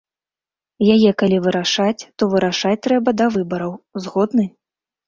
[0.95, 4.53] Яе калі вырашаць, то вырашаць трэба да выбараў, згодны?